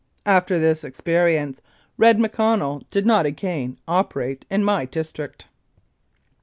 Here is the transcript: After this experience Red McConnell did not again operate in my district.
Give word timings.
After 0.25 0.57
this 0.57 0.83
experience 0.83 1.61
Red 1.95 2.17
McConnell 2.17 2.81
did 2.89 3.05
not 3.05 3.27
again 3.27 3.77
operate 3.87 4.45
in 4.49 4.63
my 4.63 4.85
district. 4.85 5.47